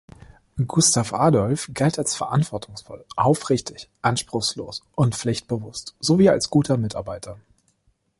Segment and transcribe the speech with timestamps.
[0.65, 7.37] Gustav Adolf galt als verantwortungsvoll, aufrichtig, anspruchslos und pflichtbewusst sowie als guter Mitarbeiter.